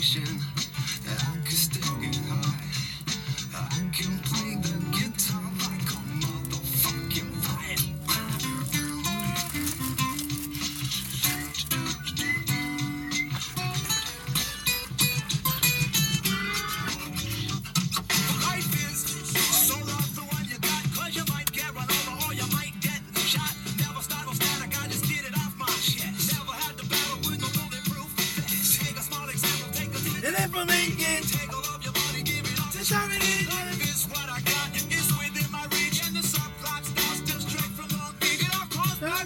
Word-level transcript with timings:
function. 0.00 0.29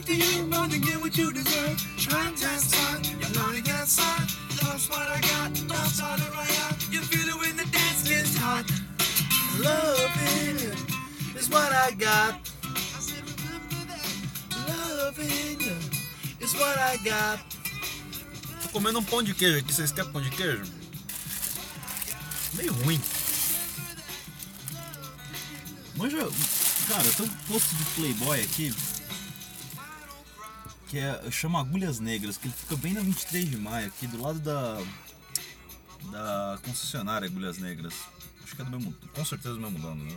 To 0.07 0.15
you, 0.15 0.45
run 0.47 0.69
to 0.71 0.79
get 0.79 1.01
what 1.01 1.17
you 1.17 1.33
deserve. 1.33 1.79
Try 1.97 2.29
and 2.29 2.37
test 2.37 2.75
time, 2.75 3.03
you're 3.21 3.35
not 3.35 3.57
against 3.57 3.97
side. 3.97 4.29
That's 4.61 4.89
what 4.89 5.07
I 5.09 5.21
got, 5.21 5.55
that's 5.69 6.01
all 6.01 6.17
that 6.17 6.33
I 6.35 6.47
got. 6.61 6.93
You 6.93 7.01
feel 7.01 7.29
it 7.29 7.39
when 7.41 7.57
the 7.57 7.65
dance 7.65 8.03
gets 8.09 8.37
hot. 8.37 8.65
Loving 9.59 10.57
is 11.39 11.49
what 11.49 11.73
I 11.73 11.93
got. 11.93 12.35
Loving 14.69 15.61
is 16.41 16.55
what 16.55 16.79
I 16.79 16.97
got. 17.05 17.41
Tô 18.63 18.69
comendo 18.73 18.99
um 18.99 19.05
pão 19.05 19.23
de 19.23 19.33
queijo 19.35 19.59
aqui, 19.59 19.73
vocês 19.73 19.93
querem 19.93 20.11
pão 20.11 20.21
de 20.21 20.31
queijo? 20.31 20.65
Meio 22.55 22.73
ruim. 22.73 23.01
Manja, 25.97 26.29
cara, 26.89 27.11
tem 27.17 27.27
um 27.27 27.29
posto 27.49 27.75
de 27.77 27.85
Playboy 27.95 28.41
aqui 28.41 28.75
que 30.95 31.01
é, 31.01 31.29
chama 31.29 31.59
Agulhas 31.59 31.99
Negras, 31.99 32.39
que 32.39 32.47
ele 32.47 32.55
fica 32.55 32.77
bem 32.77 32.93
na 32.93 33.01
23 33.01 33.51
de 33.51 33.57
maio, 33.57 33.89
aqui 33.89 34.07
do 34.07 34.23
lado 34.23 34.39
da 34.39 34.81
da 36.13 36.57
concessionária 36.65 37.27
Agulhas 37.27 37.59
Negras. 37.59 37.95
Acho 38.45 38.55
que 38.55 38.63
é 38.63 38.65
do 38.65 38.71
mesmo, 38.71 38.95
com 39.13 39.25
certeza 39.25 39.57
do 39.57 39.61
mesmo 39.61 39.81
dono, 39.81 40.05
né? 40.05 40.17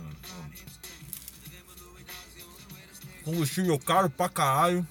Combustível 3.24 3.76
caro 3.80 4.08
pra 4.08 4.28
caralho. 4.28 4.86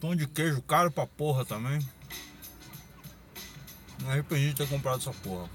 Pão 0.00 0.16
de 0.16 0.26
queijo 0.26 0.62
caro 0.62 0.90
pra 0.90 1.06
porra 1.06 1.44
também. 1.44 1.86
Me 4.00 4.08
arrependi 4.10 4.48
de 4.48 4.54
ter 4.54 4.68
comprado 4.70 5.00
essa 5.00 5.12
porra. 5.12 5.50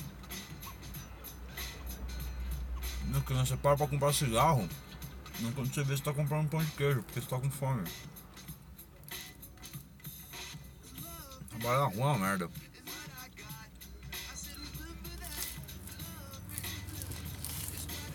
Minha 3.06 3.22
criança 3.22 3.58
para 3.58 3.76
pra 3.76 3.88
comprar 3.88 4.14
cigarro. 4.14 4.70
Não 5.40 5.52
quando 5.52 5.74
você 5.74 5.84
vê 5.84 5.96
se 5.96 6.04
tá 6.04 6.14
comprando 6.14 6.50
pão 6.50 6.64
de 6.64 6.72
queijo, 6.72 7.04
porque 7.04 7.20
você 7.20 7.28
tá 7.28 7.40
com 7.40 7.50
fome. 7.50 7.84
Trabalhar 11.50 11.80
na 11.80 11.86
rua 11.86 12.04
é 12.04 12.06
uma 12.06 12.18
merda. 12.20 12.50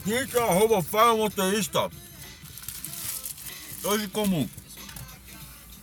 Gente, 0.06 0.38
arroba 0.38 0.82
Fala 0.82 1.16
Motorista. 1.16 1.90
Hoje 3.84 4.08
como 4.08 4.48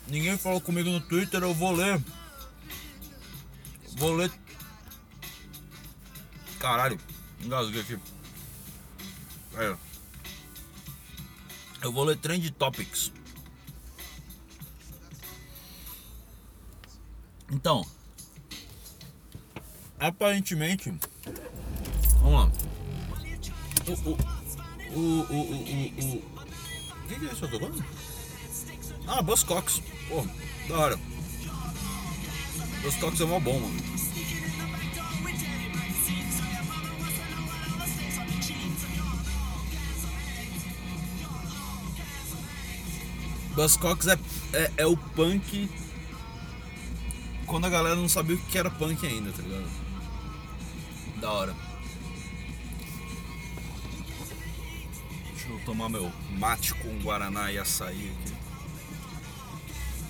ninguém 0.07 0.38
falou 0.38 0.59
comigo 0.59 0.90
no 0.90 1.00
Twitter, 1.00 1.44
eu 1.44 1.53
vou 1.53 1.72
ler. 1.74 2.01
Vou 3.97 4.13
ler. 4.13 4.31
Caralho, 6.59 7.00
engasguei 7.41 7.81
aqui. 7.81 8.00
Ó. 9.53 9.84
Eu 11.85 11.91
vou 11.91 12.03
ler 12.03 12.18
Trend 12.18 12.50
Topics. 12.50 13.12
Então, 17.51 17.85
aparentemente, 20.00 20.91
vamos 22.24 22.34
lá. 22.34 22.51
O, 23.85 23.91
o, 23.94 24.18
o, 24.95 25.00
o, 25.00 25.31
o, 25.31 25.45
o, 26.16 27.07
que, 27.07 27.19
que 27.19 27.25
é 27.28 27.31
isso 27.31 27.45
eu 27.45 27.51
tô 27.51 27.59
falando? 27.59 27.85
Ah, 29.06 29.22
Buzzcocks. 29.22 29.79
Pô, 30.09 30.25
da 30.68 30.79
hora. 30.79 31.00
Buzzcocks 32.81 33.22
é 33.22 33.25
mó 33.25 33.40
bom, 33.40 33.59
mano. 33.59 33.94
Buzzcocks 43.55 44.07
é, 44.07 44.19
é, 44.53 44.71
é 44.77 44.85
o 44.85 44.97
punk 44.97 45.69
quando 47.45 47.66
a 47.66 47.69
galera 47.69 47.95
não 47.95 48.09
sabia 48.09 48.35
o 48.35 48.39
que 48.39 48.57
era 48.57 48.69
punk 48.69 49.05
ainda, 49.05 49.31
tá 49.31 49.41
ligado? 49.41 49.69
Da 51.21 51.31
hora. 51.31 51.55
Deixa 55.31 55.47
eu 55.47 55.59
tomar 55.65 55.89
meu 55.89 56.11
mate 56.38 56.73
com 56.75 56.99
guaraná 56.99 57.51
e 57.51 57.57
açaí 57.57 58.11
aqui. 58.11 58.33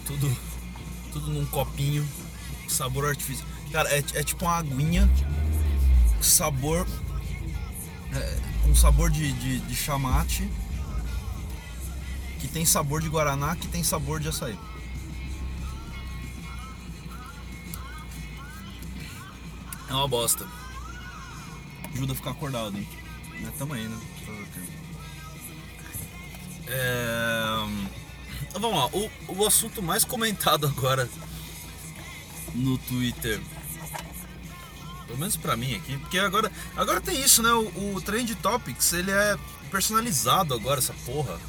Tudo, 0.07 0.38
tudo 1.13 1.31
num 1.31 1.45
copinho, 1.47 2.07
sabor 2.67 3.05
artifício. 3.05 3.45
Cara, 3.72 3.89
é, 3.89 3.97
é 3.97 4.23
tipo 4.23 4.45
uma 4.45 4.57
aguinha, 4.57 5.09
sabor, 6.22 6.88
é, 8.13 8.39
com 8.63 8.73
sabor 8.73 9.09
de, 9.09 9.31
de, 9.34 9.59
de 9.59 9.75
chamate, 9.75 10.50
que 12.45 12.53
tem 12.53 12.66
sabor 12.66 13.01
de 13.01 13.09
guaraná, 13.09 13.56
que 13.56 13.67
tem 13.67 13.83
sabor 13.83 14.19
de 14.19 14.29
açaí. 14.29 14.57
É 19.89 19.94
uma 19.94 20.07
bosta. 20.07 20.45
Ajuda 21.94 22.13
a 22.13 22.16
ficar 22.16 22.31
acordado, 22.31 22.78
hein? 22.78 22.88
Mas 23.41 23.55
tamo 23.55 23.73
aí, 23.73 23.88
né? 23.88 23.97
É... 26.67 27.55
Vamos 28.59 28.78
lá, 28.78 28.85
o, 28.88 29.09
o 29.28 29.45
assunto 29.45 29.81
mais 29.81 30.03
comentado 30.03 30.67
agora 30.67 31.09
no 32.53 32.78
Twitter. 32.78 33.41
Pelo 35.07 35.19
menos 35.19 35.35
pra 35.35 35.55
mim 35.55 35.75
aqui, 35.75 35.97
porque 35.97 36.17
agora, 36.19 36.51
agora 36.75 37.01
tem 37.01 37.19
isso, 37.19 37.41
né? 37.41 37.51
O, 37.51 37.95
o 37.95 38.01
Trend 38.01 38.34
Topics, 38.35 38.94
ele 38.94 39.11
é 39.11 39.38
personalizado 39.72 40.53
agora, 40.53 40.79
essa 40.79 40.94
porra. 41.05 41.39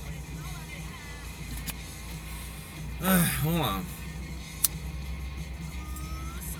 Vamos 3.46 3.60
lá. 3.60 3.80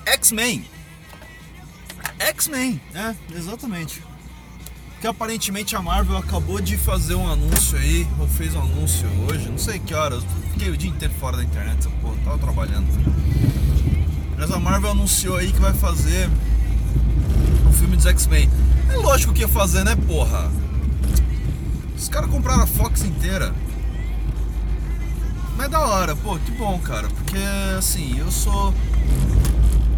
X-Men. 0.06 0.64
X-Men, 2.18 2.80
é, 2.94 3.14
exatamente. 3.36 4.02
Que 5.00 5.06
aparentemente 5.06 5.74
a 5.74 5.82
Marvel 5.82 6.16
acabou 6.16 6.60
de 6.60 6.78
fazer 6.78 7.16
um 7.16 7.30
anúncio 7.30 7.76
aí, 7.76 8.06
ou 8.18 8.28
fez 8.28 8.54
um 8.54 8.60
anúncio 8.60 9.08
hoje, 9.28 9.48
não 9.48 9.58
sei 9.58 9.78
que 9.78 9.92
horas, 9.92 10.24
fiquei 10.52 10.70
o 10.70 10.76
dia 10.76 10.88
inteiro 10.88 11.12
fora 11.14 11.36
da 11.36 11.44
internet, 11.44 11.88
porra, 12.00 12.16
tava 12.24 12.38
trabalhando. 12.38 12.86
Mas 14.38 14.50
a 14.50 14.58
Marvel 14.58 14.92
anunciou 14.92 15.36
aí 15.36 15.52
que 15.52 15.60
vai 15.60 15.74
fazer 15.74 16.30
um 17.66 17.72
filme 17.72 17.96
dos 17.96 18.06
X-Men. 18.06 18.48
É 18.90 18.96
lógico 18.96 19.34
que 19.34 19.40
ia 19.40 19.48
fazer, 19.48 19.84
né, 19.84 19.96
porra? 19.96 20.50
Os 21.96 22.08
caras 22.08 22.30
compraram 22.30 22.62
a 22.62 22.66
Fox 22.66 23.02
inteira. 23.02 23.52
Mas 25.56 25.70
da 25.70 25.80
hora, 25.80 26.14
pô, 26.14 26.38
que 26.38 26.50
bom, 26.52 26.78
cara, 26.78 27.08
porque 27.08 27.38
assim, 27.78 28.18
eu 28.18 28.30
sou. 28.30 28.74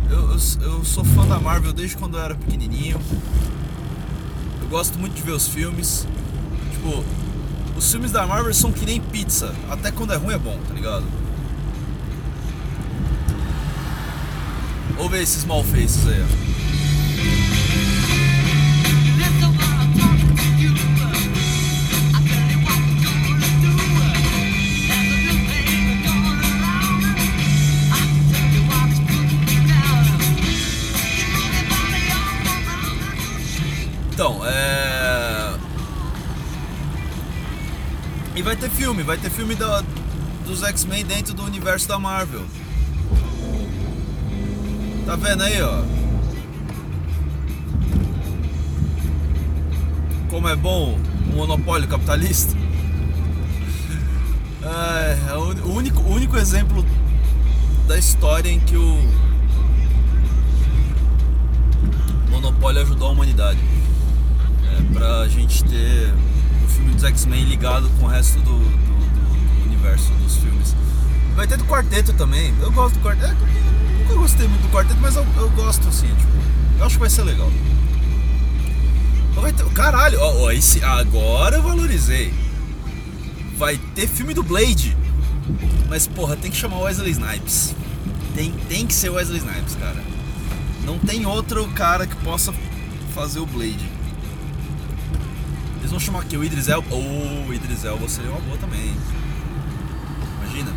Eu, 0.08 0.30
eu, 0.30 0.38
eu 0.62 0.84
sou 0.84 1.04
fã 1.04 1.26
da 1.26 1.38
Marvel 1.38 1.72
desde 1.72 1.96
quando 1.96 2.16
eu 2.16 2.22
era 2.22 2.34
pequenininho. 2.34 3.00
Eu 4.62 4.68
gosto 4.68 4.98
muito 4.98 5.14
de 5.14 5.22
ver 5.22 5.32
os 5.32 5.48
filmes. 5.48 6.06
Tipo, 6.72 7.04
os 7.76 7.90
filmes 7.90 8.12
da 8.12 8.26
Marvel 8.26 8.54
são 8.54 8.72
que 8.72 8.86
nem 8.86 9.00
pizza. 9.00 9.54
Até 9.68 9.90
quando 9.90 10.12
é 10.12 10.16
ruim 10.16 10.34
é 10.34 10.38
bom, 10.38 10.58
tá 10.66 10.74
ligado? 10.74 11.04
Ouve 14.96 15.20
esses 15.20 15.44
mal 15.44 15.62
faces 15.64 16.06
aí, 16.06 16.22
ó. 16.22 17.57
Então, 34.18 34.44
é. 34.44 35.54
E 38.34 38.42
vai 38.42 38.56
ter 38.56 38.68
filme, 38.68 39.04
vai 39.04 39.16
ter 39.16 39.30
filme 39.30 39.56
dos 40.44 40.64
X-Men 40.64 41.04
dentro 41.04 41.32
do 41.34 41.44
universo 41.44 41.86
da 41.86 42.00
Marvel. 42.00 42.44
Tá 45.06 45.14
vendo 45.14 45.44
aí, 45.44 45.62
ó? 45.62 45.84
Como 50.28 50.48
é 50.48 50.56
bom 50.56 50.98
o 51.32 51.36
monopólio 51.36 51.86
capitalista. 51.86 52.56
É, 54.60 55.30
é 55.30 55.34
o 55.34 55.72
único, 55.72 56.02
o 56.02 56.12
único 56.12 56.36
exemplo 56.36 56.84
da 57.86 57.96
história 57.96 58.50
em 58.50 58.58
que 58.58 58.76
o 58.76 59.08
monopólio 62.28 62.82
ajudou 62.82 63.08
a 63.08 63.12
humanidade. 63.12 63.77
É, 64.78 64.92
pra 64.92 65.28
gente 65.28 65.64
ter 65.64 66.14
o 66.64 66.68
filme 66.68 66.94
dos 66.94 67.04
X-Men 67.04 67.44
ligado 67.44 67.90
com 67.98 68.06
o 68.06 68.08
resto 68.08 68.38
do, 68.40 68.44
do, 68.44 68.58
do, 68.58 69.64
universo 69.66 70.12
dos 70.14 70.36
filmes. 70.36 70.74
Vai 71.34 71.46
ter 71.46 71.56
do 71.56 71.64
quarteto 71.64 72.12
também. 72.12 72.54
Eu 72.60 72.70
gosto 72.70 72.94
do 72.94 73.00
quarteto. 73.00 73.36
Eu 73.36 73.98
nunca 73.98 74.14
gostei 74.14 74.46
muito 74.46 74.62
do 74.62 74.68
quarteto, 74.68 75.00
mas 75.00 75.16
eu, 75.16 75.26
eu 75.36 75.50
gosto 75.50 75.88
assim, 75.88 76.06
tipo. 76.06 76.38
Eu 76.78 76.86
acho 76.86 76.94
que 76.94 77.00
vai 77.00 77.10
ser 77.10 77.22
legal. 77.24 77.50
Vai 79.34 79.52
ter, 79.52 79.64
caralho, 79.66 80.18
ó, 80.20 80.44
ó, 80.44 80.50
esse, 80.50 80.82
agora 80.82 81.56
eu 81.56 81.62
valorizei. 81.62 82.32
Vai 83.56 83.78
ter 83.94 84.06
filme 84.06 84.34
do 84.34 84.42
Blade. 84.42 84.96
Mas 85.88 86.06
porra, 86.06 86.36
tem 86.36 86.50
que 86.50 86.56
chamar 86.56 86.78
Wesley 86.80 87.12
Snipes. 87.12 87.74
Tem, 88.34 88.52
tem 88.68 88.86
que 88.86 88.94
ser 88.94 89.10
Wesley 89.10 89.38
Snipes, 89.38 89.74
cara. 89.76 90.02
Não 90.84 90.98
tem 90.98 91.26
outro 91.26 91.66
cara 91.68 92.06
que 92.06 92.16
possa 92.16 92.52
fazer 93.14 93.40
o 93.40 93.46
Blade. 93.46 93.97
Eles 95.88 95.92
vão 95.92 96.00
chamar 96.00 96.20
aqui 96.20 96.36
o 96.36 96.44
Idris 96.44 96.68
Elba. 96.68 96.86
Oh, 96.90 97.48
o 97.48 97.54
Idris 97.54 97.82
Elba 97.82 98.06
seria 98.10 98.30
uma 98.30 98.40
boa 98.40 98.58
também. 98.58 98.94
Imagina. 100.36 100.70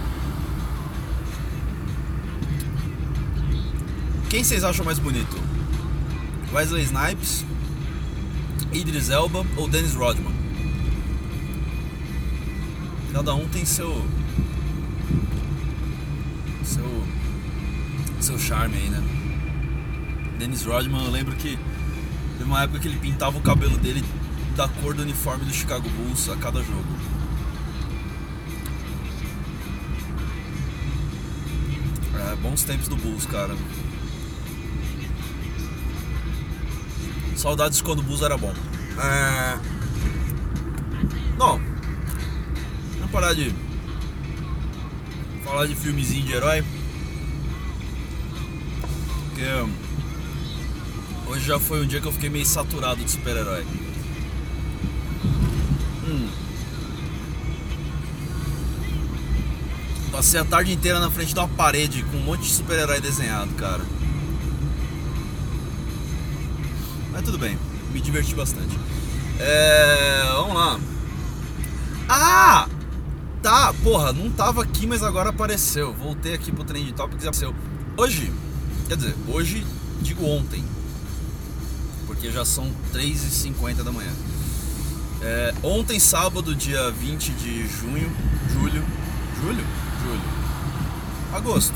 Quem 4.30 4.42
vocês 4.42 4.64
acham 4.64 4.86
mais 4.86 5.00
bonito? 5.00 5.38
Wesley 6.54 6.84
Snipes, 6.84 7.44
Idris 8.72 9.10
Elba 9.10 9.46
ou 9.58 9.68
Dennis 9.68 9.96
Rodman? 9.96 10.34
Cada 13.12 13.36
um 13.36 13.46
tem 13.50 13.66
seu 13.66 14.08
seu 16.64 17.04
seu 18.22 18.40
charme 18.40 18.78
aí, 18.78 18.90
né? 18.90 19.04
Dennis 20.40 20.64
Rodman, 20.64 21.04
eu 21.04 21.12
lembro 21.12 21.36
que 21.36 21.60
teve 22.38 22.50
uma 22.50 22.64
época 22.64 22.80
que 22.80 22.88
ele 22.88 22.98
pintava 22.98 23.38
o 23.38 23.42
cabelo 23.42 23.78
dele 23.78 24.02
da 24.56 24.68
cor 24.68 24.94
do 24.94 25.02
uniforme 25.04 25.46
do 25.46 25.54
Chicago 25.54 25.90
Bulls 25.90 26.30
a 26.30 26.36
cada 26.36 26.62
jogo. 26.62 26.86
É, 32.20 32.36
bons 32.36 32.64
tempos 32.64 32.88
do 32.88 32.96
Bulls, 32.96 33.26
cara. 33.26 33.56
Saudades 37.36 37.82
quando 37.82 38.00
o 38.00 38.04
Bulls 38.04 38.22
era 38.22 38.38
bom. 38.38 38.54
É... 39.00 39.58
Não. 41.38 41.60
Vamos 42.98 43.12
parar 43.12 43.34
de 43.34 43.54
falar 45.44 45.66
de 45.66 45.76
filmezinho 45.76 46.26
de 46.26 46.34
herói. 46.34 46.64
Porque 49.26 49.44
hoje 51.28 51.46
já 51.46 51.60
foi 51.60 51.82
um 51.82 51.88
dia 51.88 52.00
que 52.00 52.08
eu 52.08 52.12
fiquei 52.12 52.30
meio 52.30 52.46
saturado 52.46 53.04
de 53.04 53.10
super-herói. 53.10 53.66
Passei 60.12 60.40
a 60.40 60.46
tarde 60.46 60.74
inteira 60.74 61.00
na 61.00 61.10
frente 61.10 61.34
de 61.34 61.40
uma 61.40 61.48
parede 61.48 62.04
com 62.04 62.18
um 62.18 62.24
monte 62.24 62.42
de 62.42 62.50
super-herói 62.50 63.00
desenhado, 63.00 63.54
cara. 63.56 63.82
Mas 67.12 67.22
tudo 67.24 67.38
bem, 67.38 67.58
me 67.94 68.02
diverti 68.02 68.36
bastante. 68.36 68.78
É. 69.40 70.24
Vamos 70.34 70.54
lá. 70.54 70.80
Ah! 72.10 72.68
Tá, 73.42 73.74
porra, 73.82 74.14
não 74.14 74.30
tava 74.30 74.62
aqui, 74.62 74.86
mas 74.86 75.02
agora 75.02 75.30
apareceu. 75.30 75.94
Voltei 75.94 76.36
aqui 76.36 76.52
pro 76.52 76.64
Trend 76.64 76.92
Topics 76.92 77.24
e 77.24 77.28
apareceu. 77.28 77.56
Hoje, 77.98 78.32
quer 78.88 78.98
dizer, 78.98 79.16
hoje, 79.28 79.66
digo 80.02 80.26
ontem, 80.26 80.64
porque 82.06 82.30
já 82.32 82.46
são 82.46 82.72
3h50 82.94 83.84
da 83.84 83.92
manhã. 83.92 84.12
É, 85.24 85.54
ontem, 85.64 86.00
sábado, 86.00 86.54
dia 86.54 86.92
20 86.92 87.32
de 87.32 87.68
junho, 87.68 88.12
julho, 88.52 88.86
julho? 89.42 89.66
Julho. 90.04 90.22
Agosto. 91.34 91.74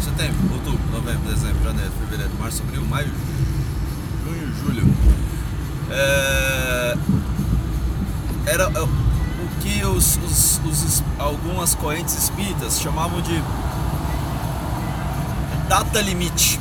Setembro, 0.00 0.52
outubro, 0.52 0.80
novembro, 0.92 1.28
dezembro, 1.28 1.62
janeiro, 1.64 1.90
fevereiro, 1.98 2.32
março, 2.38 2.62
abril, 2.62 2.84
maio, 2.86 3.10
junho, 4.24 4.54
julho. 4.62 4.94
É, 5.90 6.96
era 8.46 8.64
é, 8.64 8.80
o 8.80 8.88
que 9.60 9.84
os, 9.84 10.18
os, 10.18 10.60
os, 10.64 11.02
algumas 11.18 11.74
correntes 11.74 12.16
espíritas 12.16 12.80
chamavam 12.80 13.20
de 13.22 13.42
data 15.68 16.00
limite. 16.00 16.60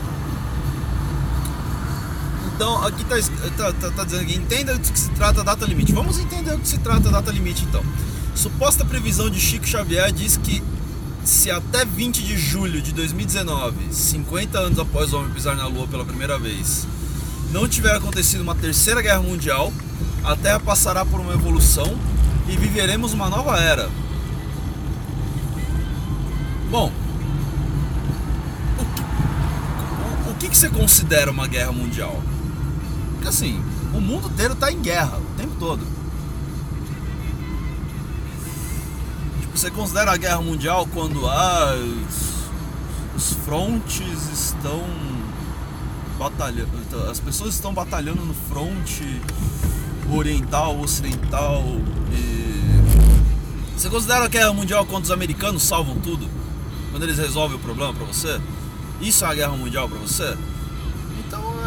Então, 2.55 2.85
aqui 2.85 3.01
está 3.01 3.15
tá, 3.57 3.73
tá, 3.73 3.91
tá, 3.91 4.03
dizendo 4.03 4.25
que 4.25 4.35
entenda 4.35 4.73
do 4.73 4.79
que 4.79 4.99
se 4.99 5.09
trata 5.09 5.41
a 5.41 5.43
data 5.43 5.65
limite. 5.65 5.91
Vamos 5.91 6.17
entender 6.17 6.53
o 6.53 6.59
que 6.59 6.67
se 6.67 6.77
trata 6.77 7.09
data 7.09 7.31
limite 7.31 7.65
então. 7.65 7.83
Suposta 8.35 8.83
previsão 8.83 9.29
de 9.29 9.39
Chico 9.39 9.67
Xavier 9.67 10.11
diz 10.11 10.37
que 10.37 10.61
se 11.23 11.49
até 11.51 11.85
20 11.85 12.21
de 12.23 12.37
julho 12.37 12.81
de 12.81 12.91
2019, 12.91 13.93
50 13.93 14.59
anos 14.59 14.79
após 14.79 15.13
o 15.13 15.17
homem 15.17 15.31
pisar 15.31 15.55
na 15.55 15.67
Lua 15.67 15.87
pela 15.87 16.03
primeira 16.03 16.37
vez, 16.37 16.87
não 17.51 17.67
tiver 17.67 17.95
acontecido 17.95 18.41
uma 18.41 18.55
terceira 18.55 19.01
guerra 19.01 19.21
mundial, 19.21 19.71
a 20.23 20.35
Terra 20.35 20.59
passará 20.59 21.05
por 21.05 21.19
uma 21.19 21.33
evolução 21.33 21.97
e 22.49 22.57
viveremos 22.57 23.13
uma 23.13 23.29
nova 23.29 23.57
era. 23.59 23.89
Bom, 26.69 26.91
o 30.27 30.33
que, 30.33 30.47
o, 30.47 30.49
que 30.49 30.57
você 30.57 30.69
considera 30.69 31.29
uma 31.29 31.47
guerra 31.47 31.71
mundial? 31.71 32.21
Porque 33.13 33.27
assim, 33.27 33.63
o 33.93 34.01
mundo 34.01 34.27
inteiro 34.27 34.53
está 34.53 34.71
em 34.71 34.81
guerra 34.81 35.19
o 35.19 35.37
tempo 35.37 35.55
todo. 35.59 36.02
Você 39.53 39.69
considera 39.69 40.11
a 40.11 40.17
guerra 40.17 40.41
mundial 40.41 40.87
quando 40.93 41.27
ah, 41.27 41.75
os, 43.15 43.33
frontes 43.45 44.29
estão 44.31 44.83
batalhando, 46.17 46.69
as 47.09 47.19
pessoas 47.19 47.53
estão 47.53 47.73
batalhando 47.73 48.25
no 48.25 48.33
fronte 48.33 49.21
oriental, 50.11 50.79
ocidental 50.79 51.63
e... 52.11 52.53
Você 53.77 53.89
considera 53.89 54.25
a 54.25 54.27
guerra 54.27 54.53
mundial 54.53 54.85
quando 54.85 55.03
os 55.03 55.11
americanos 55.11 55.63
salvam 55.63 55.99
tudo? 55.99 56.27
Quando 56.91 57.03
eles 57.03 57.17
resolvem 57.17 57.57
o 57.57 57.59
problema 57.59 57.93
para 57.93 58.05
você? 58.05 58.39
Isso 59.01 59.25
é 59.25 59.27
a 59.27 59.33
guerra 59.33 59.57
mundial 59.57 59.89
para 59.89 59.99
você? 59.99 60.37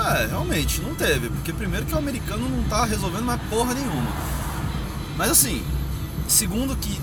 É, 0.06 0.26
realmente, 0.26 0.80
não 0.82 0.94
teve. 0.94 1.28
Porque 1.28 1.52
primeiro 1.52 1.86
que 1.86 1.94
o 1.94 1.98
americano 1.98 2.48
não 2.48 2.62
tá 2.64 2.84
resolvendo 2.84 3.24
mais 3.24 3.40
porra 3.48 3.74
nenhuma. 3.74 4.10
Mas 5.16 5.30
assim, 5.30 5.64
segundo 6.28 6.76
que 6.76 7.00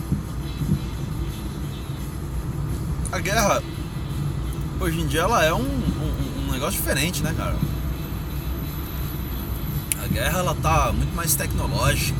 a 3.13 3.20
guerra 3.20 3.62
hoje 4.79 5.00
em 5.00 5.05
dia 5.05 5.22
ela 5.22 5.46
é 5.46 5.53
um, 5.53 5.62
um, 5.62 6.48
um, 6.48 6.51
negócio 6.51 6.82
diferente, 6.82 7.22
né, 7.22 7.32
cara? 7.38 7.55
A 10.03 10.08
guerra 10.08 10.39
ela 10.39 10.55
tá 10.55 10.91
muito 10.91 11.15
mais 11.15 11.36
tecnológica, 11.36 12.20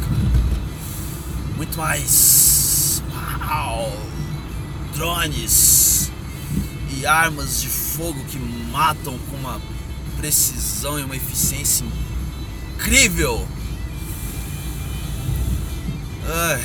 muito 1.57 1.75
mais 1.75 3.01
uau, 3.12 3.91
drones 4.95 6.12
e 6.91 7.07
armas 7.07 7.59
de 7.59 7.69
fogo 7.69 8.23
que 8.25 8.38
matam 8.71 9.17
com 9.17 9.38
uma 9.38 9.59
precisão 10.17 11.00
e 11.00 11.03
uma 11.03 11.15
eficiência 11.15 11.88
incrível. 12.77 13.47
Ai, 16.27 16.62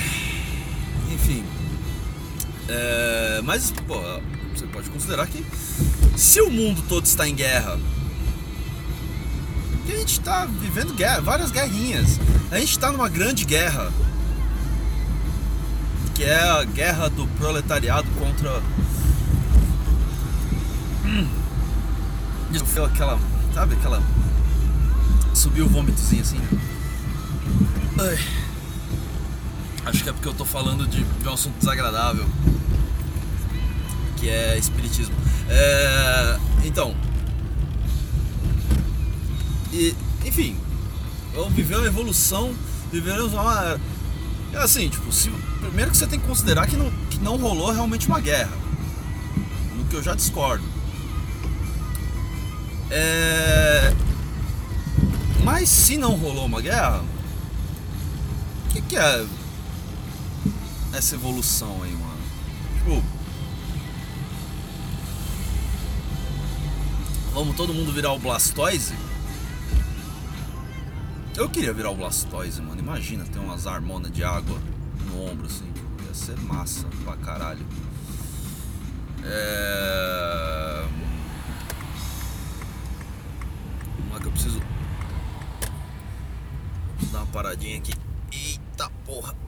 enfim. 1.14 1.57
É, 2.68 3.40
mas, 3.44 3.72
pô, 3.86 3.98
você 4.54 4.66
pode 4.66 4.90
considerar 4.90 5.26
que 5.26 5.44
se 6.16 6.40
o 6.40 6.50
mundo 6.50 6.82
todo 6.88 7.06
está 7.06 7.26
em 7.28 7.34
guerra, 7.34 7.78
a 9.86 9.90
gente 9.90 10.12
está 10.12 10.44
vivendo 10.44 10.94
guerra, 10.94 11.20
várias 11.20 11.50
guerrinhas. 11.50 12.20
A 12.50 12.58
gente 12.58 12.70
está 12.70 12.92
numa 12.92 13.08
grande 13.08 13.44
guerra, 13.44 13.90
que 16.14 16.24
é 16.24 16.38
a 16.38 16.64
guerra 16.64 17.08
do 17.08 17.26
proletariado 17.38 18.08
contra. 18.18 18.62
Hum, 21.04 21.26
aquela 22.84 23.18
Sabe 23.54 23.74
aquela. 23.74 24.00
Subiu 25.34 25.66
o 25.66 25.68
vômitozinho 25.68 26.22
assim. 26.22 26.40
Ai. 27.98 28.18
Acho 29.88 30.04
que 30.04 30.10
é 30.10 30.12
porque 30.12 30.28
eu 30.28 30.34
tô 30.34 30.44
falando 30.44 30.86
de, 30.86 31.02
de 31.02 31.28
um 31.28 31.32
assunto 31.32 31.58
desagradável. 31.58 32.26
Que 34.16 34.28
é 34.28 34.58
espiritismo. 34.58 35.14
É, 35.48 36.38
então. 36.62 36.94
E, 39.72 39.94
enfim. 40.26 40.56
Vamos 41.34 41.54
viver 41.54 41.76
uma 41.76 41.86
evolução. 41.86 42.54
Viveremos 42.92 43.32
uma. 43.32 43.80
É 44.52 44.58
assim, 44.58 44.90
tipo, 44.90 45.10
se, 45.10 45.30
primeiro 45.60 45.90
que 45.90 45.96
você 45.96 46.06
tem 46.06 46.20
que 46.20 46.26
considerar 46.26 46.66
que 46.66 46.76
não, 46.76 46.90
que 47.08 47.18
não 47.20 47.36
rolou 47.38 47.72
realmente 47.72 48.08
uma 48.08 48.20
guerra. 48.20 48.52
No 49.74 49.84
que 49.86 49.96
eu 49.96 50.02
já 50.02 50.14
discordo. 50.14 50.64
É, 52.90 53.94
mas 55.44 55.68
se 55.70 55.96
não 55.96 56.14
rolou 56.14 56.44
uma 56.44 56.60
guerra, 56.60 57.02
o 58.66 58.72
que, 58.72 58.82
que 58.82 58.96
é 58.96 59.26
essa 60.98 61.14
evolução 61.14 61.80
aí, 61.82 61.92
mano? 61.92 62.18
Tipo. 62.74 63.04
Vamos 67.32 67.56
todo 67.56 67.72
mundo 67.72 67.92
virar 67.92 68.12
o 68.12 68.18
Blastoise? 68.18 68.94
Eu 71.36 71.48
queria 71.48 71.72
virar 71.72 71.90
o 71.90 71.94
Blastoise, 71.94 72.60
mano. 72.60 72.80
Imagina 72.80 73.24
ter 73.24 73.38
umas 73.38 73.66
harmonas 73.66 74.10
de 74.10 74.24
água 74.24 74.60
no 75.06 75.24
ombro, 75.24 75.46
assim. 75.46 75.72
Ia 76.04 76.14
ser 76.14 76.36
massa 76.40 76.88
pra 77.04 77.16
caralho. 77.16 77.64
É. 79.24 80.84
Vamos 83.98 84.12
lá 84.12 84.18
que 84.18 84.26
eu 84.26 84.32
preciso. 84.32 84.60
Preciso 86.96 87.12
dar 87.12 87.18
uma 87.18 87.26
paradinha 87.26 87.78
aqui. 87.78 87.94
Eita 88.32 88.90
porra. 89.06 89.47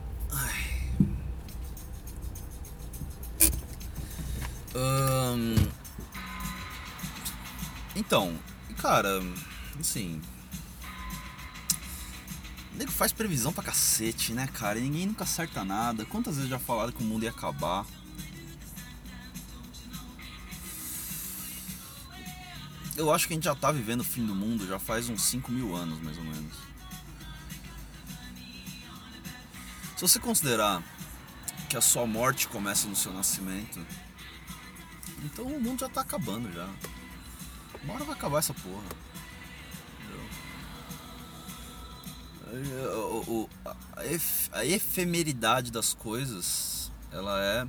Então, 8.10 8.36
cara, 8.78 9.20
assim. 9.78 10.20
O 12.72 12.76
nego 12.76 12.90
faz 12.90 13.12
previsão 13.12 13.52
pra 13.52 13.62
cacete, 13.62 14.32
né, 14.32 14.46
cara? 14.48 14.78
E 14.78 14.82
ninguém 14.82 15.06
nunca 15.06 15.24
acerta 15.24 15.64
nada. 15.64 16.04
Quantas 16.06 16.36
vezes 16.36 16.50
já 16.50 16.58
falaram 16.58 16.92
que 16.92 17.02
o 17.02 17.06
mundo 17.06 17.24
ia 17.24 17.30
acabar? 17.30 17.86
Eu 22.96 23.12
acho 23.12 23.26
que 23.26 23.32
a 23.32 23.36
gente 23.36 23.44
já 23.44 23.54
tá 23.54 23.70
vivendo 23.70 24.00
o 24.00 24.04
fim 24.04 24.26
do 24.26 24.34
mundo 24.34 24.66
já 24.66 24.78
faz 24.78 25.08
uns 25.08 25.22
5 25.22 25.52
mil 25.52 25.76
anos, 25.76 26.00
mais 26.02 26.18
ou 26.18 26.24
menos. 26.24 26.56
Se 29.96 30.02
você 30.02 30.18
considerar 30.18 30.82
que 31.68 31.76
a 31.76 31.80
sua 31.80 32.06
morte 32.06 32.48
começa 32.48 32.88
no 32.88 32.96
seu 32.96 33.12
nascimento, 33.12 33.80
então 35.24 35.44
o 35.46 35.60
mundo 35.60 35.80
já 35.80 35.88
tá 35.88 36.00
acabando 36.00 36.52
já. 36.52 36.68
Uma 37.84 37.94
hora 37.94 38.04
vai 38.04 38.14
acabar 38.14 38.38
essa 38.38 38.54
porra. 38.54 38.84
Entendeu? 42.52 43.48
A, 43.96 44.04
ef- 44.06 44.48
a 44.52 44.64
efemeridade 44.64 45.70
das 45.70 45.94
coisas, 45.94 46.90
ela 47.12 47.40
é 47.42 47.66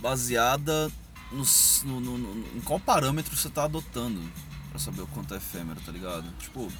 baseada 0.00 0.90
nos- 1.32 1.82
no, 1.84 2.00
no- 2.00 2.18
no- 2.18 2.56
em 2.56 2.60
qual 2.60 2.78
parâmetro 2.78 3.34
você 3.36 3.48
tá 3.48 3.64
adotando 3.64 4.20
pra 4.70 4.78
saber 4.78 5.02
o 5.02 5.06
quanto 5.06 5.34
é 5.34 5.38
efêmero, 5.38 5.80
tá 5.80 5.90
ligado? 5.90 6.30
Tipo, 6.38 6.70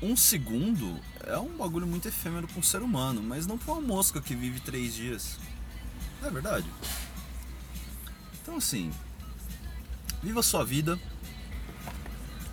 um 0.00 0.16
segundo 0.16 1.00
é 1.26 1.36
um 1.38 1.56
bagulho 1.56 1.86
muito 1.86 2.08
efêmero 2.08 2.46
pra 2.46 2.58
um 2.58 2.62
ser 2.62 2.82
humano, 2.82 3.22
mas 3.22 3.46
não 3.46 3.58
pra 3.58 3.72
uma 3.72 3.82
mosca 3.82 4.20
que 4.20 4.34
vive 4.34 4.60
três 4.60 4.94
dias. 4.94 5.38
Não 6.20 6.28
é 6.28 6.30
verdade? 6.30 6.66
Então 8.40 8.56
assim, 8.56 8.92
viva 10.22 10.40
a 10.40 10.42
sua 10.42 10.64
vida 10.64 10.98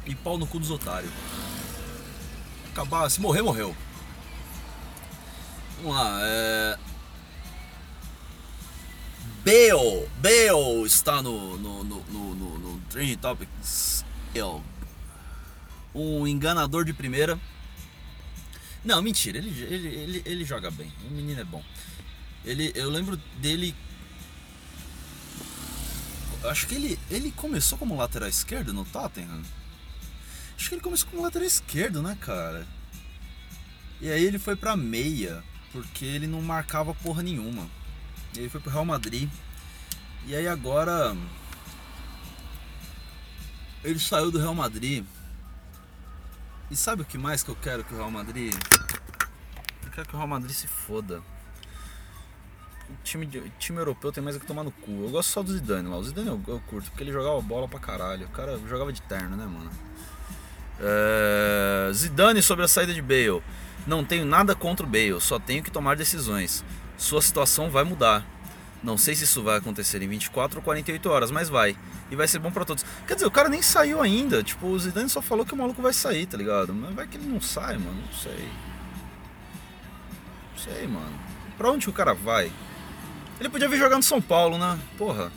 e 0.06 0.14
pau 0.16 0.38
no 0.38 0.48
cu 0.48 0.60
dos 0.60 0.72
otários. 0.72 1.12
Acabar, 2.72 3.10
se 3.10 3.22
morrer, 3.22 3.42
morreu. 3.42 3.76
Vamos 5.78 5.96
lá, 5.96 6.20
é. 6.22 6.78
Bale, 9.46 10.10
Bale 10.18 10.86
está 10.86 11.22
no, 11.22 11.58
no, 11.58 11.84
no, 11.84 12.04
no, 12.10 12.36
no, 12.36 12.58
no 12.58 12.80
Trending 12.90 13.18
Topics. 13.18 14.04
Eu. 14.34 14.64
Um 15.96 16.28
enganador 16.28 16.84
de 16.84 16.92
primeira. 16.92 17.40
Não, 18.84 19.02
mentira, 19.02 19.38
ele, 19.38 19.50
ele, 19.64 19.88
ele, 19.88 20.24
ele 20.26 20.46
joga 20.46 20.70
bem. 20.70 20.92
O 21.10 21.14
menino 21.14 21.40
é 21.40 21.44
bom. 21.46 21.64
Ele, 22.44 22.72
eu 22.76 22.90
lembro 22.90 23.18
dele. 23.40 23.74
Acho 26.44 26.68
que 26.68 26.76
ele, 26.76 27.00
ele 27.10 27.32
começou 27.32 27.78
como 27.78 27.96
lateral 27.96 28.28
esquerdo 28.28 28.74
no 28.74 28.84
Tottenham. 28.84 29.42
Acho 30.58 30.70
que 30.70 30.76
ele 30.76 30.82
começou 30.82 31.10
como 31.10 31.24
lateral 31.24 31.48
esquerdo, 31.48 32.02
né, 32.02 32.18
cara? 32.20 32.68
E 34.02 34.12
aí 34.12 34.24
ele 34.24 34.38
foi 34.38 34.56
pra 34.56 34.76
meia, 34.76 35.42
porque 35.72 36.04
ele 36.04 36.28
não 36.28 36.42
marcava 36.42 36.94
porra 36.94 37.24
nenhuma. 37.24 37.68
E 38.36 38.42
aí 38.42 38.50
foi 38.50 38.60
pro 38.60 38.70
Real 38.70 38.86
Madrid. 38.86 39.30
E 40.28 40.36
aí 40.36 40.48
agora. 40.48 41.16
Ele 43.84 44.00
saiu 44.00 44.30
do 44.30 44.40
Real 44.40 44.54
Madrid. 44.54 45.06
E 46.70 46.76
sabe 46.76 47.02
o 47.04 47.06
que 47.06 47.18
mais 47.18 47.44
que 47.44 47.50
eu 47.50 47.56
quero 47.56 47.84
que 47.84 47.94
o 47.94 47.98
Real 47.98 48.12
Madrid. 48.12 48.54
Eu 49.84 49.92
quero 49.92 50.08
que 50.08 50.14
o 50.16 50.18
Real 50.18 50.28
Madrid 50.28 50.52
se 50.52 50.68
foda. 50.68 51.22
O 52.90 52.94
time, 53.04 53.26
de- 53.26 53.50
time 53.60 53.80
europeu 53.80 54.12
tem 54.12 54.24
mais 54.24 54.36
é 54.36 54.40
que 54.40 54.46
tomar 54.46 54.64
no 54.64 54.72
cu. 54.72 54.92
Eu 55.04 55.10
gosto 55.10 55.30
só 55.30 55.42
do 55.44 55.52
Zidane 55.52 55.88
lá. 55.88 55.98
O 55.98 56.04
Zidane 56.04 56.28
eu, 56.28 56.42
eu 56.48 56.60
curto, 56.68 56.90
porque 56.90 57.04
ele 57.04 57.12
jogava 57.12 57.40
bola 57.42 57.68
pra 57.68 57.80
caralho. 57.80 58.26
O 58.26 58.30
cara 58.30 58.60
jogava 58.68 58.92
de 58.92 59.02
terno, 59.04 59.36
né, 59.36 59.46
mano? 59.46 59.70
É, 60.80 61.90
Zidane 61.94 62.42
sobre 62.42 62.66
a 62.66 62.68
saída 62.68 62.94
de 62.94 63.02
Bale. 63.02 63.42
Não 63.88 64.04
tenho 64.04 64.26
nada 64.26 64.56
contra 64.56 64.86
o 64.86 64.90
Bale, 64.90 65.20
só 65.22 65.40
tenho 65.40 65.64
que 65.64 65.72
tomar 65.72 65.96
decisões. 65.96 66.64
Sua 66.98 67.22
situação 67.22 67.70
vai 67.70 67.84
mudar. 67.84 68.26
Não 68.84 68.98
sei 68.98 69.16
se 69.16 69.24
isso 69.24 69.42
vai 69.42 69.58
acontecer 69.58 70.02
em 70.02 70.08
24 70.08 70.60
ou 70.60 70.64
48 70.64 71.10
horas, 71.10 71.32
mas 71.32 71.50
vai. 71.50 71.76
E 72.12 72.16
vai 72.16 72.28
ser 72.28 72.40
bom 72.40 72.52
pra 72.52 72.64
todos. 72.64 72.86
Quer 73.08 73.16
dizer, 73.16 73.26
o 73.26 73.32
cara 73.32 73.50
nem 73.50 73.62
saiu 73.62 74.02
ainda. 74.02 74.44
Tipo, 74.44 74.68
o 74.68 74.80
Zidane 74.80 75.10
só 75.10 75.22
falou 75.22 75.46
que 75.46 75.54
o 75.54 75.58
maluco 75.58 75.82
vai 75.82 75.94
sair, 75.94 76.26
tá 76.28 76.38
ligado? 76.38 76.74
Mas 76.74 76.94
vai 76.94 77.08
que 77.08 77.18
ele 77.18 77.26
não 77.28 77.42
sai, 77.42 77.78
mano. 77.78 78.00
Não 78.00 78.14
sei. 78.14 78.50
Não 80.52 80.58
sei, 80.58 80.88
mano. 80.88 81.20
Pra 81.58 81.72
onde 81.72 81.90
o 81.90 81.94
cara 81.94 82.14
vai? 82.14 82.52
Ele 83.40 83.50
podia 83.50 83.68
vir 83.68 83.78
jogar 83.78 83.98
no 83.98 84.04
São 84.04 84.22
Paulo, 84.22 84.58
né? 84.58 84.80
Porra. 84.98 85.32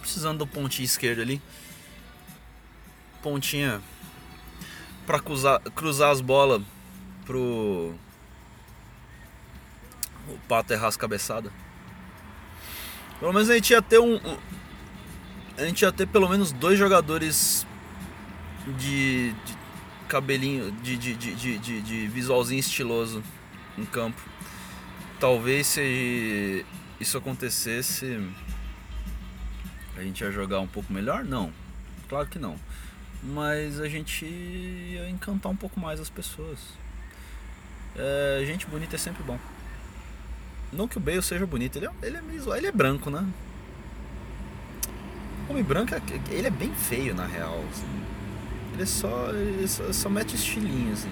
Precisando 0.00 0.38
do 0.38 0.46
pontinho 0.46 0.84
esquerdo 0.84 1.22
ali. 1.22 1.40
Pontinha 3.22 3.80
pra 5.06 5.18
cruzar, 5.18 5.60
cruzar 5.74 6.10
as 6.10 6.20
bolas 6.20 6.62
pro. 7.24 7.94
O 10.28 10.38
pato 10.46 10.74
errar 10.74 10.88
as 10.88 10.96
cabeçadas. 10.98 11.50
Pelo 13.20 13.32
menos 13.32 13.50
a 13.50 13.54
gente 13.54 13.70
ia 13.70 13.82
ter 13.82 13.98
um. 13.98 14.20
A 15.56 15.64
gente 15.64 15.82
ia 15.82 15.90
ter 15.90 16.06
pelo 16.06 16.28
menos 16.28 16.52
dois 16.52 16.78
jogadores 16.78 17.66
de, 18.78 19.32
de 19.32 19.56
cabelinho, 20.08 20.70
de, 20.82 20.96
de, 20.96 21.14
de, 21.14 21.34
de, 21.34 21.58
de- 21.58 21.80
de 21.82 22.06
visualzinho 22.06 22.60
estiloso 22.60 23.22
em 23.76 23.84
campo. 23.84 24.20
Talvez 25.18 25.66
se 25.66 26.64
isso 27.00 27.18
acontecesse, 27.18 28.20
a 29.96 30.02
gente 30.02 30.20
ia 30.20 30.30
jogar 30.30 30.60
um 30.60 30.68
pouco 30.68 30.92
melhor? 30.92 31.24
Não, 31.24 31.52
claro 32.08 32.28
que 32.28 32.38
não. 32.38 32.54
Mas 33.20 33.80
a 33.80 33.88
gente 33.88 34.24
ia 34.24 35.10
encantar 35.10 35.50
um 35.50 35.56
pouco 35.56 35.80
mais 35.80 35.98
as 35.98 36.08
pessoas. 36.08 36.60
É, 37.96 38.44
gente 38.46 38.64
bonita 38.66 38.94
é 38.94 38.98
sempre 38.98 39.24
bom. 39.24 39.38
Não 40.72 40.86
que 40.86 40.98
o 40.98 41.00
Bale 41.00 41.22
seja 41.22 41.46
bonito, 41.46 41.76
ele 41.76 41.86
é, 41.86 41.90
ele 42.02 42.16
é, 42.18 42.22
meio, 42.22 42.54
ele 42.54 42.66
é 42.66 42.72
branco, 42.72 43.10
né? 43.10 43.26
Homem 45.48 45.62
branco, 45.62 45.94
é- 45.94 46.02
ele 46.30 46.46
é 46.46 46.50
bem 46.50 46.74
feio 46.74 47.14
na 47.14 47.26
real. 47.26 47.64
assim. 47.70 47.86
Ele 48.74 48.86
só, 48.86 49.30
ele 49.30 49.66
só, 49.66 49.92
só 49.92 50.08
mete 50.10 50.36
estilinho, 50.36 50.92
assim. 50.92 51.10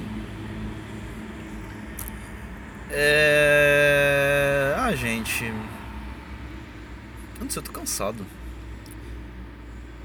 É... 2.90 4.74
Ah, 4.78 4.94
gente. 4.94 5.44
Eu 5.44 5.54
não 7.40 7.50
sei, 7.50 7.60
eu 7.60 7.64
tô 7.64 7.72
cansado. 7.72 8.24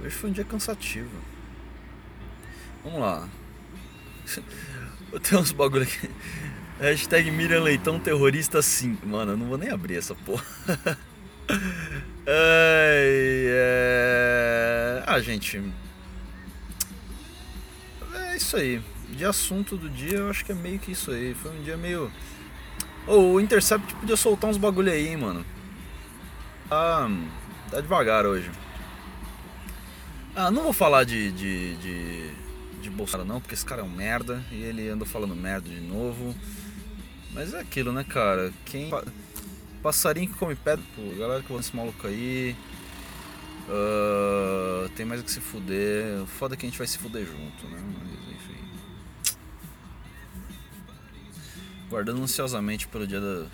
Hoje 0.02 0.16
foi 0.16 0.30
um 0.30 0.34
dia 0.34 0.44
cansativo. 0.44 1.10
Vamos 2.84 3.00
lá. 3.00 3.30
Eu 5.12 5.20
tenho 5.20 5.42
uns 5.42 5.52
bagulho 5.52 5.84
aqui. 5.84 6.10
Hashtag 6.82 7.30
Miriam 7.30 7.62
Leitão 7.62 8.00
terrorista 8.00 8.60
sim. 8.60 8.98
Mano, 9.04 9.34
eu 9.34 9.38
não 9.38 9.46
vou 9.46 9.58
nem 9.58 9.70
abrir 9.70 9.98
essa 9.98 10.16
porra. 10.16 10.44
Ai, 11.48 13.46
é... 13.48 15.04
Ah, 15.06 15.20
gente. 15.20 15.62
É 18.16 18.36
isso 18.36 18.58
aí. 18.58 18.82
de 19.12 19.24
assunto 19.24 19.78
do 19.78 19.88
dia, 19.88 20.18
eu 20.18 20.30
acho 20.32 20.44
que 20.44 20.52
é 20.52 20.56
meio 20.56 20.80
que 20.80 20.92
isso 20.92 21.12
aí. 21.12 21.36
Foi 21.36 21.52
um 21.52 21.62
dia 21.62 21.78
meio. 21.78 22.12
Ô, 23.06 23.34
o 23.34 23.40
Intercept 23.40 23.94
podia 23.98 24.18
soltar 24.18 24.50
uns 24.50 24.58
bagulho 24.58 24.92
aí, 24.92 25.08
hein, 25.08 25.18
mano. 25.18 25.46
Ah, 26.72 27.08
tá 27.70 27.80
devagar 27.80 28.26
hoje. 28.26 28.50
Ah, 30.36 30.50
não 30.50 30.64
vou 30.64 30.74
falar 30.74 31.04
de, 31.04 31.32
de, 31.32 31.76
de, 31.76 32.32
de 32.82 32.90
Bolsonaro 32.90 33.28
não, 33.30 33.40
porque 33.40 33.54
esse 33.54 33.66
cara 33.66 33.82
é 33.82 33.84
um 33.84 33.90
merda 33.90 34.44
e 34.52 34.64
ele 34.64 34.90
anda 34.90 35.06
falando 35.06 35.36
merda 35.36 35.70
de 35.70 35.80
novo. 35.80 36.36
Mas 37.34 37.54
é 37.54 37.60
aquilo, 37.60 37.92
né, 37.94 38.04
cara? 38.04 38.52
Quem. 38.66 38.90
pa- 38.90 39.04
Passarinho 39.82 40.28
que 40.32 40.38
come 40.38 40.54
pedra, 40.56 40.84
pô, 40.96 41.02
galera 41.18 41.42
que 41.42 41.52
vai 41.52 41.60
esse 41.60 41.76
maluco 41.76 42.06
aí. 42.06 42.56
ah, 43.68 44.88
tem 44.96 45.06
mais 45.06 45.22
que 45.24 45.32
se 45.32 45.40
fuder. 45.42 46.24
Foda 46.28 46.54
é 46.54 46.58
que 46.58 46.66
a 46.66 46.70
gente 46.70 46.78
vai 46.78 46.86
se 46.88 46.98
fuder 47.00 47.26
junto, 47.26 47.68
né? 47.68 47.80
Mas 48.00 48.36
enfim. 48.36 49.36
Guardando 51.90 52.22
ansiosamente 52.22 52.88
pelo 52.88 53.08
dia 53.08 53.20
da. 53.20 53.48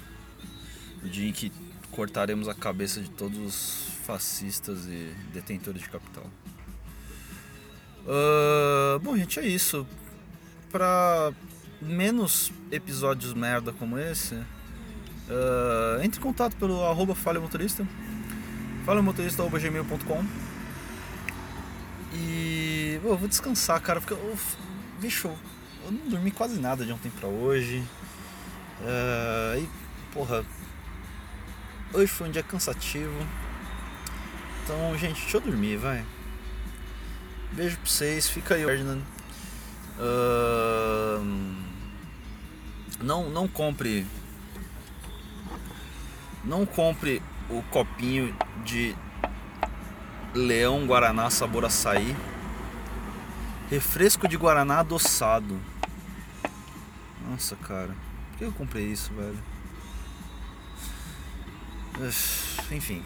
O 1.04 1.08
dia 1.10 1.30
em 1.30 1.32
que 1.32 1.52
cortaremos 1.92 2.48
a 2.50 2.54
cabeça 2.54 3.00
de 3.02 3.10
todos 3.10 3.38
os 3.40 3.88
fascistas 4.06 4.86
e 4.86 5.14
detentores 5.34 5.82
de 5.82 5.90
capital. 5.90 6.26
Ah, 8.08 9.00
bom, 9.02 9.16
gente, 9.18 9.40
é 9.40 9.46
isso. 9.48 9.88
Pra 10.72 11.32
menos 11.82 12.52
episódios 12.72 13.34
merda 13.34 13.72
como 13.72 13.98
esse, 13.98 14.36
ah, 15.30 16.00
entre 16.04 16.20
em 16.20 16.24
contato 16.24 16.56
pelo 16.56 16.86
arroba 16.86 17.14
falhamotorista 17.14 17.86
falhamotorista.gmail.com 18.86 20.26
E 22.14 23.00
eu 23.04 23.18
vou 23.18 23.28
descansar, 23.28 23.82
cara, 23.82 24.00
porque 24.00 24.14
eu, 24.14 24.38
bicho, 25.02 25.30
eu 25.86 25.92
não 25.92 26.10
dormi 26.10 26.32
quase 26.32 26.60
nada 26.60 26.86
de 26.86 26.94
ontem 26.94 27.12
pra 27.12 27.28
hoje. 27.28 27.84
Ah, 28.82 29.58
e, 29.58 29.68
porra, 30.14 30.46
hoje 31.94 32.08
foi 32.08 32.30
um 32.30 32.32
dia 32.32 32.44
cansativo. 32.44 33.14
Então, 34.64 34.98
gente, 34.98 35.22
deixa 35.22 35.38
eu 35.38 35.42
dormir, 35.42 35.78
vai. 35.78 36.06
Beijo 37.52 37.78
pra 37.78 37.90
vocês, 37.90 38.30
fica 38.30 38.56
aí, 38.56 38.64
Ferdinand. 38.64 39.02
Ahn, 40.00 41.67
não, 43.02 43.30
não 43.30 43.48
compre. 43.48 44.06
Não 46.44 46.66
compre 46.66 47.22
o 47.50 47.62
copinho 47.64 48.36
de 48.64 48.96
Leão 50.34 50.86
Guaraná 50.86 51.30
sabor 51.30 51.66
açaí. 51.66 52.16
Refresco 53.70 54.28
de 54.28 54.38
Guaraná 54.38 54.80
adoçado. 54.80 55.60
Nossa, 57.30 57.56
cara. 57.56 57.96
Por 58.30 58.38
que 58.38 58.44
eu 58.46 58.52
comprei 58.54 58.86
isso, 58.86 59.12
velho? 59.14 59.40
Enfim. 62.72 63.04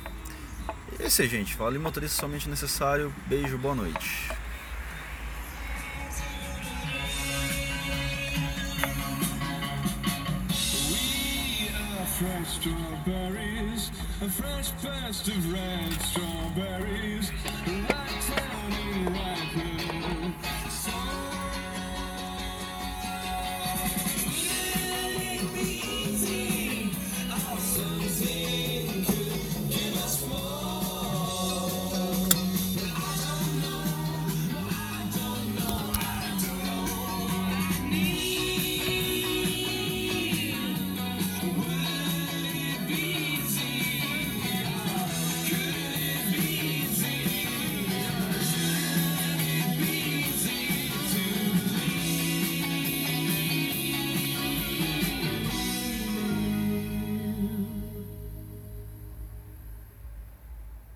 Aí, 0.99 1.09
gente. 1.09 1.55
Fala 1.55 1.75
em 1.75 1.79
motorista 1.79 2.21
somente 2.21 2.47
necessário. 2.47 3.13
Beijo, 3.27 3.57
boa 3.57 3.73
noite. 3.73 4.29
Strawberries, 12.61 13.89
a 14.21 14.29
fresh 14.29 14.69
burst 14.83 15.27
of 15.29 15.51
red 15.51 16.01
strawberries, 16.01 16.80